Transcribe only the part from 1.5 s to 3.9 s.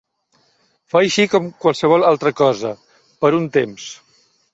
qualsevol altra cosa, per un temps.